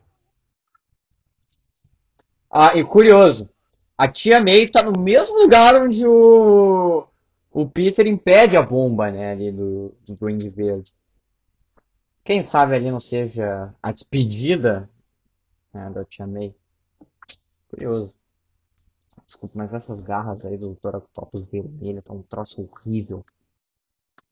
Ah, 2.50 2.78
e 2.78 2.84
curioso, 2.84 3.50
a 3.98 4.08
tia 4.08 4.44
May 4.44 4.70
tá 4.70 4.84
no 4.84 5.00
mesmo 5.00 5.38
lugar 5.38 5.82
onde 5.82 6.06
o, 6.06 7.08
o 7.52 7.70
Peter 7.70 8.06
impede 8.06 8.58
a 8.58 8.62
bomba, 8.62 9.10
né, 9.10 9.32
ali 9.32 9.52
do, 9.52 9.96
do 10.06 10.16
Duende 10.16 10.50
Verde. 10.50 10.94
Quem 12.24 12.44
sabe 12.44 12.76
ali 12.76 12.92
não 12.92 13.00
seja 13.00 13.74
a 13.82 13.92
despedida, 13.92 14.90
né, 15.74 15.90
da 15.90 16.06
tia 16.06 16.28
May. 16.28 16.54
Curioso. 17.70 18.14
Desculpa, 19.32 19.58
mas 19.58 19.74
essas 19.74 20.02
garras 20.02 20.46
aí 20.46 20.58
do 20.58 20.74
Dr. 20.74 20.98
Octopus 20.98 21.46
vermelho 21.48 22.02
tá 22.02 22.12
um 22.14 22.22
troço 22.22 22.62
horrível. 22.62 23.24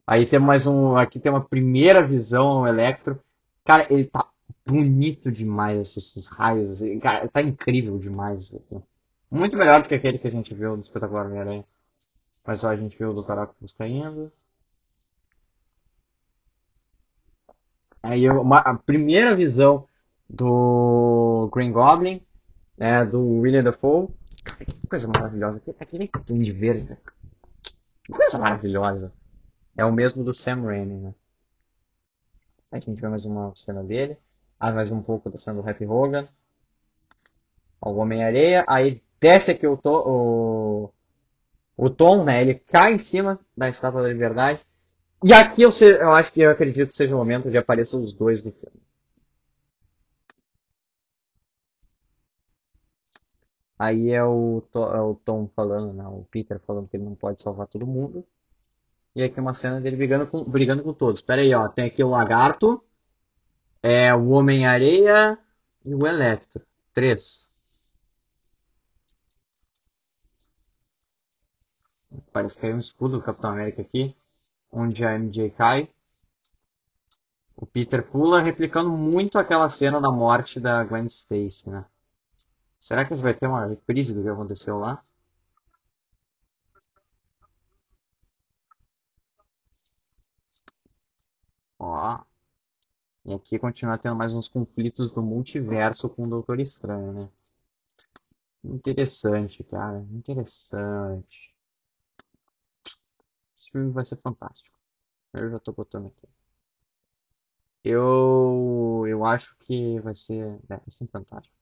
Aí 0.06 0.26
tem 0.26 0.38
mais 0.38 0.66
um. 0.66 0.94
Aqui 0.94 1.18
tem 1.18 1.32
uma 1.32 1.42
primeira 1.42 2.06
visão, 2.06 2.60
o 2.60 2.66
Electro. 2.66 3.18
Cara, 3.64 3.90
ele 3.90 4.04
tá 4.04 4.28
bonito 4.66 5.32
demais, 5.32 5.96
esses, 5.96 6.26
raios. 6.26 6.70
assim. 6.72 7.00
Cara, 7.00 7.26
tá 7.28 7.40
incrível 7.40 7.98
demais 7.98 8.54
aqui. 8.54 8.84
Muito 9.30 9.56
melhor 9.56 9.80
do 9.82 9.88
que 9.88 9.94
aquele 9.94 10.18
que 10.18 10.26
a 10.26 10.30
gente 10.30 10.54
viu 10.54 10.76
no 10.76 10.82
Espetacular 10.82 11.24
Homem-Aranha. 11.24 11.64
Mas 12.46 12.60
só 12.60 12.68
a 12.68 12.76
gente 12.76 12.98
viu 12.98 13.10
o 13.10 13.22
Dr. 13.22 13.38
Octopus 13.38 13.72
caindo. 13.72 14.30
Aí 18.02 18.28
uma- 18.28 18.58
a 18.58 18.74
primeira 18.76 19.34
visão 19.34 19.86
do 20.28 21.48
Green 21.54 21.72
Goblin, 21.72 22.20
né, 22.76 23.02
do 23.06 23.26
William 23.40 23.62
Dafoe. 23.62 24.19
Que 24.66 24.86
coisa 24.88 25.08
maravilhosa. 25.08 25.58
Aquele, 25.58 25.76
aquele 25.80 26.10
Duende 26.26 26.52
Verde, 26.52 26.90
né? 26.90 26.96
que 28.04 28.12
coisa 28.12 28.38
maravilhosa. 28.38 29.12
É 29.76 29.84
o 29.84 29.92
mesmo 29.92 30.22
do 30.24 30.34
Sam 30.34 30.62
Raimi, 30.62 30.94
né? 30.94 31.14
Aí 32.72 32.78
a 32.78 32.80
gente 32.80 33.00
vê 33.00 33.08
mais 33.08 33.24
uma 33.24 33.52
cena 33.56 33.82
dele. 33.82 34.16
Ah, 34.58 34.72
mais 34.72 34.90
um 34.90 35.00
pouco 35.02 35.30
da 35.30 35.38
cena 35.38 35.60
do 35.60 35.68
Happy 35.68 35.86
Hogan. 35.86 36.26
Ó, 37.80 37.90
O 37.90 37.96
Homem-Areia. 37.96 38.64
Aí 38.68 39.02
desce 39.20 39.50
aqui 39.50 39.66
o, 39.66 39.76
to, 39.76 39.90
o, 40.06 40.90
o 41.76 41.90
Tom, 41.90 42.24
né? 42.24 42.40
Ele 42.42 42.54
cai 42.54 42.94
em 42.94 42.98
cima 42.98 43.38
da 43.56 43.68
Estátua 43.68 44.02
da 44.02 44.08
Liberdade. 44.08 44.60
E 45.24 45.32
aqui 45.32 45.62
eu, 45.62 45.72
se- 45.72 45.98
eu 45.98 46.12
acho 46.12 46.32
que 46.32 46.40
eu 46.40 46.50
acredito 46.50 46.88
que 46.90 46.94
seja 46.94 47.14
o 47.14 47.18
momento 47.18 47.50
de 47.50 47.58
aparecer 47.58 47.96
os 47.96 48.12
dois 48.12 48.42
no 48.44 48.52
filme. 48.52 48.80
Aí 53.80 54.10
é 54.10 54.22
o, 54.22 54.62
é 54.74 55.00
o 55.00 55.14
Tom 55.14 55.48
falando, 55.56 55.94
né? 55.94 56.06
O 56.06 56.26
Peter 56.30 56.60
falando 56.60 56.86
que 56.86 56.98
ele 56.98 57.04
não 57.04 57.14
pode 57.14 57.40
salvar 57.40 57.66
todo 57.66 57.86
mundo. 57.86 58.22
E 59.16 59.22
aqui 59.22 59.40
uma 59.40 59.54
cena 59.54 59.80
dele 59.80 59.96
brigando 59.96 60.26
com, 60.26 60.44
brigando 60.44 60.82
com 60.82 60.92
todos. 60.92 61.22
Pera 61.22 61.40
aí, 61.40 61.54
ó. 61.54 61.66
Tem 61.66 61.86
aqui 61.86 62.04
o 62.04 62.10
Lagarto, 62.10 62.84
é 63.82 64.14
o 64.14 64.28
Homem-Areia 64.28 65.38
e 65.82 65.94
o 65.94 66.06
Electro. 66.06 66.62
Três. 66.92 67.50
Parece 72.34 72.56
que 72.56 72.60
caiu 72.60 72.76
um 72.76 72.80
escudo 72.80 73.16
do 73.16 73.24
Capitão 73.24 73.52
América 73.52 73.80
aqui, 73.80 74.14
onde 74.70 75.06
a 75.06 75.18
MJ 75.18 75.48
cai. 75.52 75.88
O 77.56 77.64
Peter 77.64 78.06
pula, 78.10 78.42
replicando 78.42 78.90
muito 78.90 79.38
aquela 79.38 79.70
cena 79.70 79.98
da 80.02 80.10
morte 80.10 80.60
da 80.60 80.84
Gwen 80.84 81.06
Stacy, 81.06 81.70
né? 81.70 81.86
Será 82.80 83.04
que 83.04 83.14
vai 83.14 83.32
ter 83.32 83.46
uma 83.46 83.64
reprise 83.68 84.12
do 84.12 84.24
que 84.24 84.28
aconteceu 84.28 84.76
lá? 84.76 85.00
Ó. 91.78 92.24
E 93.24 93.32
aqui 93.32 93.58
continua 93.58 93.96
tendo 93.96 94.14
mais 94.14 94.34
uns 94.34 94.46
conflitos 94.46 95.10
do 95.10 95.22
multiverso 95.22 96.06
com 96.10 96.24
o 96.24 96.28
Doutor 96.28 96.60
Estranho, 96.60 97.14
né? 97.14 97.30
Interessante, 98.64 99.62
cara. 99.64 99.98
Interessante. 100.10 101.54
Esse 103.54 103.70
filme 103.70 103.92
vai 103.92 104.04
ser 104.04 104.16
fantástico. 104.20 104.76
Eu 105.34 105.50
já 105.50 105.60
tô 105.60 105.72
botando 105.72 106.08
aqui. 106.08 106.28
Eu, 107.84 109.04
eu 109.08 109.24
acho 109.24 109.54
que 109.60 110.00
vai 110.00 110.14
ser, 110.14 110.46
é, 110.70 110.76
vai 110.76 110.80
ser 110.90 111.06
fantástico. 111.08 111.54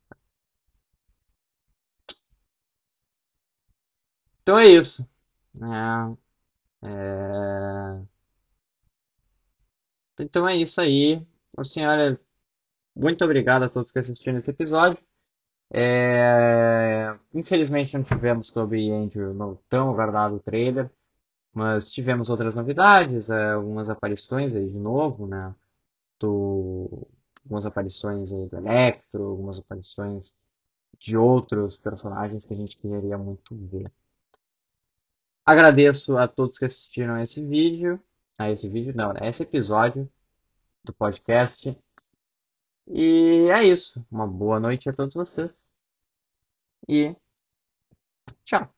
Então 4.48 4.58
é 4.58 4.66
isso. 4.66 5.06
É, 5.60 6.88
é, 6.88 8.02
Então 10.20 10.48
é 10.48 10.56
isso 10.56 10.80
aí. 10.80 11.22
Ô, 11.54 11.62
Senhora, 11.62 12.18
muito 12.96 13.24
obrigado 13.24 13.64
a 13.64 13.68
todos 13.68 13.92
que 13.92 13.98
assistiram 13.98 14.38
esse 14.38 14.50
episódio. 14.50 14.98
É, 15.72 17.14
Infelizmente 17.34 17.96
não 17.96 18.04
tivemos 18.04 18.48
sobre 18.48 18.90
Andrew 18.90 19.34
no 19.34 19.56
tão 19.68 19.90
aguardado 19.90 20.40
trailer, 20.40 20.90
mas 21.54 21.90
tivemos 21.92 22.30
outras 22.30 22.54
novidades, 22.56 23.30
é, 23.30 23.52
algumas 23.52 23.90
aparições 23.90 24.56
aí 24.56 24.68
de 24.70 24.78
novo, 24.78 25.26
né? 25.26 25.54
Do... 26.20 27.08
Algumas 27.44 27.66
aparições 27.66 28.32
aí 28.32 28.48
do 28.48 28.56
Electro, 28.58 29.24
algumas 29.24 29.58
aparições 29.58 30.34
de 30.98 31.16
outros 31.16 31.76
personagens 31.78 32.44
que 32.44 32.54
a 32.54 32.56
gente 32.56 32.78
queria 32.78 33.18
muito 33.18 33.56
ver. 33.56 33.92
Agradeço 35.48 36.18
a 36.18 36.28
todos 36.28 36.58
que 36.58 36.66
assistiram 36.66 37.14
a 37.14 37.22
esse 37.22 37.42
vídeo, 37.42 37.98
a 38.38 38.50
esse 38.50 38.68
vídeo 38.68 38.94
não, 38.94 39.14
né? 39.14 39.20
Esse 39.22 39.44
episódio 39.44 40.06
do 40.84 40.92
podcast. 40.92 41.74
E 42.86 43.48
é 43.50 43.64
isso. 43.64 44.06
Uma 44.12 44.26
boa 44.26 44.60
noite 44.60 44.90
a 44.90 44.92
todos 44.92 45.14
vocês. 45.14 45.50
E 46.86 47.16
tchau. 48.44 48.77